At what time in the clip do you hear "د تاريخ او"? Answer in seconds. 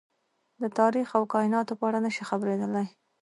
0.61-1.23